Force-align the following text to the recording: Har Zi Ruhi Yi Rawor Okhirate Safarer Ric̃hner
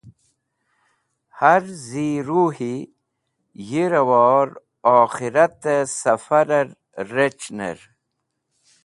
Har 1.39 1.63
Zi 1.85 2.07
Ruhi 2.27 2.75
Yi 3.69 3.83
Rawor 3.91 4.47
Okhirate 4.95 5.75
Safarer 5.99 6.67
Ric̃hner 7.15 7.79